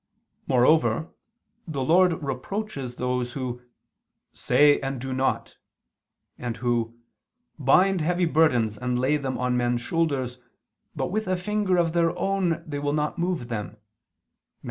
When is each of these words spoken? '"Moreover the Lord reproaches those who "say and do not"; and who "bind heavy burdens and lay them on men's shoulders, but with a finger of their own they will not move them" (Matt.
'"Moreover 0.51 1.09
the 1.67 1.83
Lord 1.83 2.23
reproaches 2.23 2.95
those 2.95 3.33
who 3.33 3.61
"say 4.33 4.79
and 4.79 4.99
do 4.99 5.13
not"; 5.13 5.57
and 6.39 6.57
who 6.57 6.97
"bind 7.59 8.01
heavy 8.01 8.25
burdens 8.25 8.79
and 8.79 8.97
lay 8.97 9.17
them 9.17 9.37
on 9.37 9.55
men's 9.57 9.81
shoulders, 9.81 10.39
but 10.95 11.11
with 11.11 11.27
a 11.27 11.37
finger 11.37 11.77
of 11.77 11.93
their 11.93 12.17
own 12.17 12.63
they 12.67 12.79
will 12.79 12.93
not 12.93 13.19
move 13.19 13.47
them" 13.47 13.67
(Matt. 13.73 13.79